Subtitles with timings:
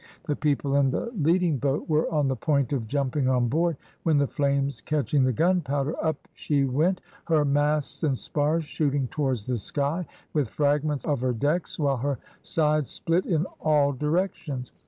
[0.23, 4.17] The people in the leading boat were on the point of jumping on board, when
[4.17, 9.59] the flames catching the gunpowder, up she went, her masts and spars shooting towards the
[9.59, 14.71] sky, with fragments of her decks, while her sides split in all directions.